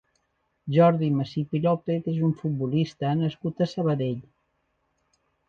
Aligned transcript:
Jordi 0.77 1.09
Masip 1.17 1.53
i 1.59 1.61
Lopez 1.65 2.09
és 2.13 2.17
un 2.29 2.33
futbolista 2.41 3.13
nascut 3.21 3.63
a 3.67 3.69
Sabadell. 3.77 4.19